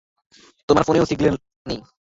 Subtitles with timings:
[0.69, 1.35] তোমার ফোনেও সিগন্যাল
[1.65, 1.79] নেই।